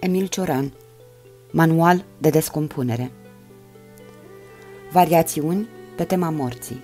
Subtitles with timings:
[0.00, 0.72] Emil Cioran
[1.50, 3.10] Manual de descompunere
[4.92, 6.80] Variațiuni pe tema morții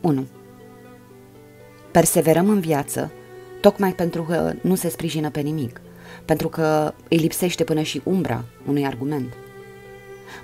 [0.00, 0.26] 1.
[1.90, 3.12] Perseverăm în viață
[3.60, 5.80] tocmai pentru că nu se sprijină pe nimic,
[6.24, 9.32] pentru că îi lipsește până și umbra unui argument.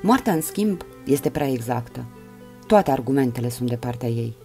[0.02, 2.04] Moartea, în schimb, este prea exactă.
[2.66, 4.36] Toate argumentele sunt de partea ei.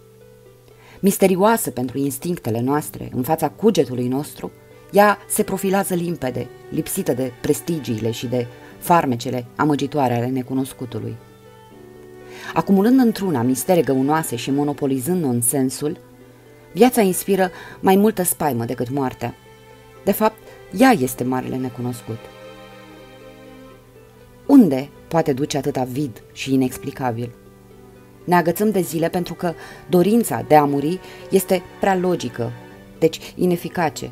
[0.99, 4.51] Misterioasă pentru instinctele noastre, în fața cugetului nostru,
[4.91, 8.47] ea se profilează limpede, lipsită de prestigiile și de
[8.77, 11.15] farmecele amăgitoare ale necunoscutului.
[12.53, 15.97] Acumulând într-una mistere găunoase și monopolizând nonsensul,
[16.73, 19.35] viața inspiră mai multă spaimă decât moartea.
[20.03, 20.37] De fapt,
[20.77, 22.19] ea este marele necunoscut.
[24.45, 27.31] Unde poate duce atâta vid și inexplicabil?
[28.23, 29.53] Ne agățăm de zile pentru că
[29.89, 30.99] dorința de a muri
[31.29, 32.51] este prea logică,
[32.99, 34.11] deci ineficace.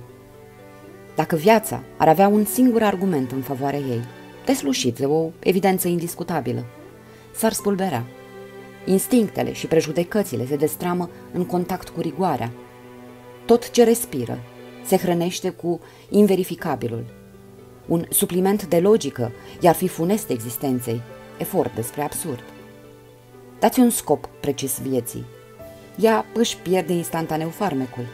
[1.19, 4.01] Dacă viața ar avea un singur argument în favoarea ei,
[4.45, 6.65] deslușit de o evidență indiscutabilă,
[7.35, 8.03] s-ar spulbera.
[8.85, 12.51] Instinctele și prejudecățile se destramă în contact cu rigoarea.
[13.45, 14.39] Tot ce respiră
[14.85, 17.05] se hrănește cu inverificabilul.
[17.87, 21.01] Un supliment de logică i-ar fi funest existenței,
[21.37, 22.43] efort despre absurd.
[23.59, 25.25] Dați un scop precis vieții.
[25.95, 28.05] Ea își pierde instantaneu farmecul.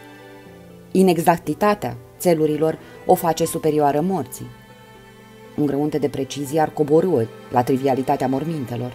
[0.91, 4.47] Inexactitatea țelurilor o face superioară morții.
[5.55, 8.93] Un grăunte de precizie ar coborâ la trivialitatea mormintelor.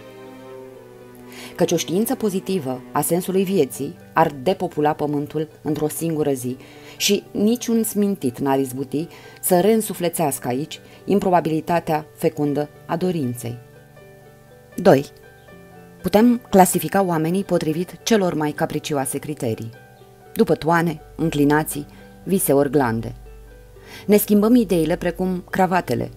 [1.55, 6.57] Căci o știință pozitivă a sensului vieții ar depopula pământul într-o singură zi
[6.97, 9.07] și niciun smintit n-ar izbuti
[9.41, 13.57] să reînsuflețească aici improbabilitatea fecundă a dorinței.
[14.75, 15.05] 2.
[16.01, 19.69] Putem clasifica oamenii potrivit celor mai capricioase criterii.
[20.33, 21.85] După toane, înclinații,
[22.23, 23.15] vise ori glande.
[24.05, 26.09] Ne schimbăm ideile precum cravatele,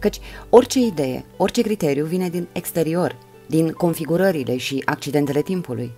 [0.00, 0.18] căci
[0.50, 5.92] orice idee, orice criteriu vine din exterior, din configurările și accidentele timpului.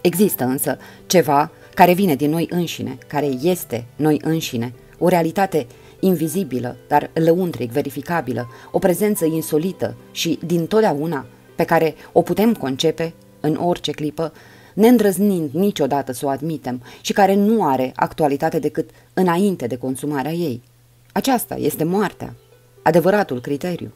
[0.00, 5.66] Există însă ceva care vine din noi înșine, care este noi înșine, o realitate
[6.00, 13.14] invizibilă, dar lăuntric verificabilă, o prezență insolită și din totdeauna pe care o putem concepe
[13.40, 14.32] în orice clipă,
[14.74, 20.62] neîndrăznind niciodată să o admitem și care nu are actualitate decât înainte de consumarea ei.
[21.12, 22.34] Aceasta este moartea,
[22.82, 23.92] adevăratul criteriu.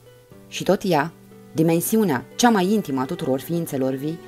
[0.49, 1.13] Și tot ea,
[1.53, 4.19] dimensiunea cea mai intimă a tuturor ființelor vii,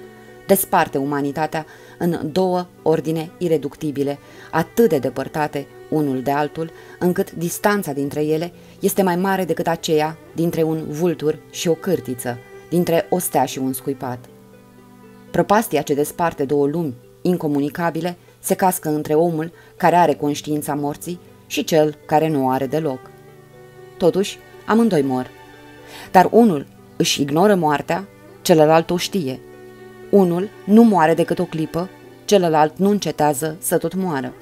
[0.46, 1.66] desparte umanitatea
[1.98, 4.18] în două ordine ireductibile,
[4.50, 10.16] atât de depărtate unul de altul, încât distanța dintre ele este mai mare decât aceea
[10.34, 12.38] dintre un vultur și o cârtiță,
[12.68, 14.18] dintre o stea și un scuipat.
[15.30, 21.64] Prăpastia ce desparte două lumi incomunicabile se cască între omul care are conștiința morții și
[21.64, 22.98] cel care nu o are deloc.
[23.96, 25.30] Totuși, amândoi mor.
[26.10, 28.08] Dar unul își ignoră moartea,
[28.42, 29.40] celălalt o știe.
[30.10, 31.88] Unul nu moare decât o clipă,
[32.24, 34.32] celălalt nu încetează să tot moară.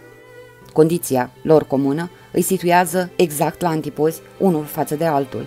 [0.73, 5.47] Condiția lor comună îi situează exact la antipozi unul față de altul.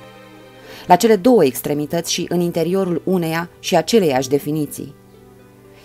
[0.88, 4.96] La cele două extremități și în interiorul uneia și aceleiași definiții.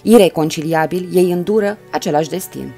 [0.09, 2.73] Ireconciliabil, ei îndură același destin.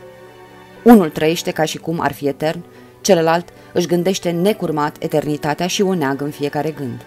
[0.84, 2.65] Unul trăiește ca și cum ar fi etern,
[3.00, 7.05] celălalt își gândește necurmat eternitatea și o neagă în fiecare gând.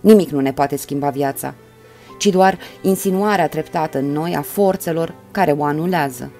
[0.00, 1.54] Nimic nu ne poate schimba viața,
[2.18, 6.30] ci doar insinuarea treptată în noi a forțelor care o anulează.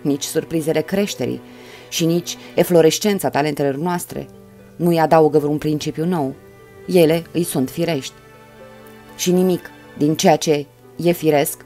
[0.00, 1.40] Nici surprizele creșterii
[1.88, 4.28] și nici eflorescența talentelor noastre
[4.76, 6.34] nu îi adaugă vreun principiu nou.
[6.86, 8.14] Ele îi sunt firești.
[9.16, 10.66] Și nimic din ceea ce
[10.96, 11.64] e firesc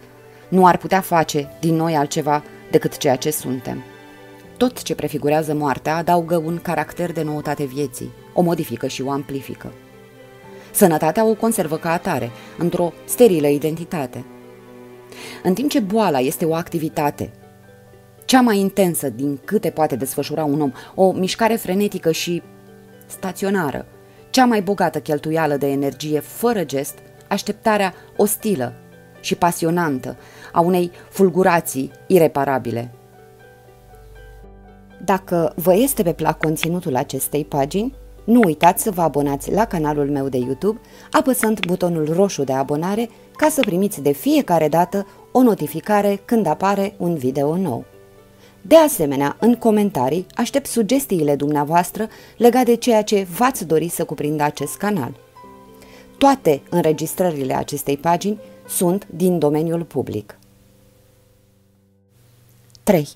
[0.50, 3.83] nu ar putea face din noi altceva decât ceea ce suntem.
[4.56, 9.72] Tot ce prefigurează moartea adaugă un caracter de noutate vieții, o modifică și o amplifică.
[10.71, 14.25] Sănătatea o conservă ca atare, într-o sterilă identitate.
[15.43, 17.31] În timp ce boala este o activitate,
[18.25, 22.43] cea mai intensă din câte poate desfășura un om, o mișcare frenetică și
[23.06, 23.86] staționară,
[24.30, 26.98] cea mai bogată cheltuială de energie fără gest,
[27.28, 28.75] așteptarea ostilă
[29.21, 30.16] și pasionantă
[30.53, 32.95] a unei fulgurații ireparabile.
[35.05, 37.95] Dacă vă este pe plac conținutul acestei pagini,
[38.25, 40.81] nu uitați să vă abonați la canalul meu de YouTube,
[41.11, 46.95] apăsând butonul roșu de abonare ca să primiți de fiecare dată o notificare când apare
[46.97, 47.85] un video nou.
[48.63, 54.43] De asemenea, în comentarii aștept sugestiile dumneavoastră legate de ceea ce v-ați dori să cuprindă
[54.43, 55.13] acest canal.
[56.19, 58.39] Toate înregistrările acestei pagini
[58.69, 60.40] sunt din domeniul public.
[62.91, 63.09] 3.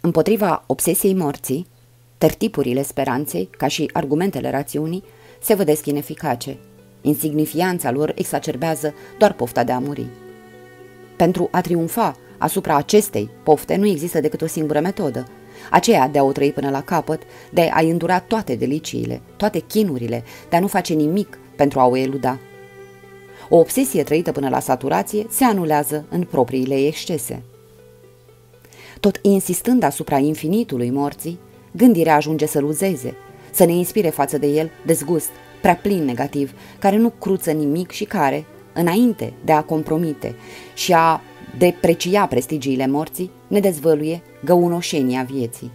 [0.00, 1.66] Împotriva obsesiei morții,
[2.18, 5.04] tertipurile speranței, ca și argumentele rațiunii,
[5.40, 6.58] se vădesc ineficace.
[7.00, 10.06] Insignifianța lor exacerbează doar pofta de a muri.
[11.16, 15.28] Pentru a triumfa asupra acestei pofte nu există decât o singură metodă,
[15.70, 20.24] aceea de a o trăi până la capăt, de a îndura toate deliciile, toate chinurile,
[20.48, 22.38] de a nu face nimic pentru a o eluda.
[23.48, 27.42] O obsesie trăită până la saturație se anulează în propriile ei excese.
[29.02, 31.38] Tot insistând asupra infinitului morții,
[31.72, 33.14] gândirea ajunge să luzeze,
[33.52, 35.28] să ne inspire față de el dezgust,
[35.60, 40.34] prea plin negativ, care nu cruță nimic și care, înainte de a compromite
[40.74, 41.20] și a
[41.58, 45.70] deprecia prestigiile morții, ne dezvăluie găunoșenia vieții.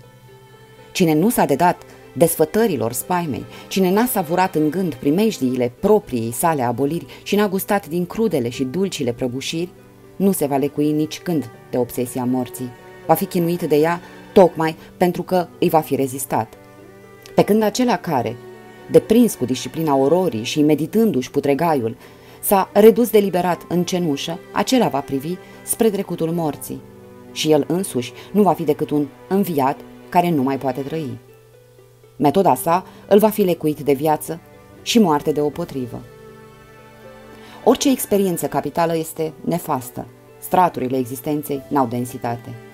[0.92, 1.82] Cine nu s-a dedat
[2.14, 8.06] desfătărilor spaimei, cine n-a savurat în gând primejdiile propriei sale aboliri și n-a gustat din
[8.06, 9.70] crudele și dulcile prăbușiri,
[10.16, 12.72] nu se va lecui nici când de obsesia morții.
[13.08, 14.02] Va fi chinuit de ea
[14.34, 16.54] tocmai pentru că îi va fi rezistat.
[17.36, 18.36] Pe când acela care,
[18.92, 21.96] deprins cu disciplina ororii și meditându-și putregaiul,
[22.40, 26.82] s-a redus deliberat în cenușă, acela va privi spre trecutul morții
[27.32, 31.18] și el însuși nu va fi decât un înviat care nu mai poate trăi.
[32.18, 34.40] Metoda sa îl va fi lecuit de viață
[34.82, 36.02] și moarte de potrivă.
[37.64, 40.06] Orice experiență capitală este nefastă.
[40.40, 42.67] Straturile existenței n-au densitate.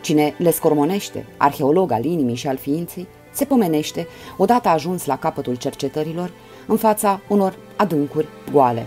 [0.00, 4.06] Cine le scormonește, arheolog al inimii și al ființei, se pomenește,
[4.36, 6.32] odată ajuns la capătul cercetărilor,
[6.66, 8.86] în fața unor adâncuri goale.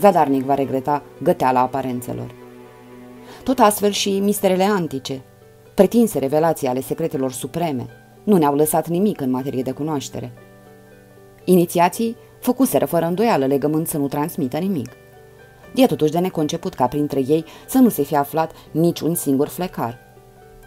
[0.00, 2.34] Zadarnic va regreta găteala aparențelor.
[3.42, 5.20] Tot astfel și misterele antice,
[5.74, 7.86] pretinse revelații ale secretelor supreme,
[8.24, 10.32] nu ne-au lăsat nimic în materie de cunoaștere.
[11.44, 14.88] Inițiații făcuseră fără îndoială legământ să nu transmită nimic.
[15.74, 19.98] E totuși de neconceput ca printre ei să nu se fie aflat niciun singur flecar.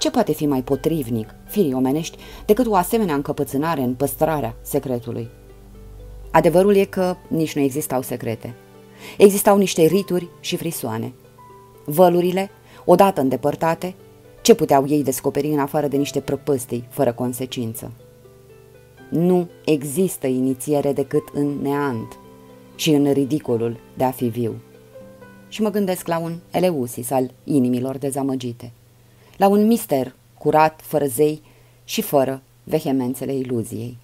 [0.04, 5.30] Ce poate fi mai potrivnic, firii omenești, decât o asemenea încăpățânare în păstrarea secretului?
[6.32, 8.54] Adevărul e că nici nu existau secrete.
[9.18, 11.14] Existau niște rituri și frisoane.
[11.86, 12.50] Vălurile,
[12.86, 13.96] odată îndepărtate,
[14.42, 17.92] ce puteau ei descoperi în afară de niște prăpăstii fără consecință?
[19.10, 22.20] Nu există inițiere decât în neant
[22.76, 24.56] și în ridicolul de a fi viu.
[25.48, 28.72] Și mă gândesc la un eleusis al inimilor dezamăgite,
[29.38, 31.41] la un mister curat, fără zei
[31.83, 33.97] și fără vehemențele iluziei.